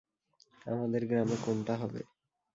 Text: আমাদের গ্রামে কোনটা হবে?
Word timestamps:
আমাদের 0.65 1.01
গ্রামে 1.05 1.37
কোনটা 1.45 1.73
হবে? 1.75 2.01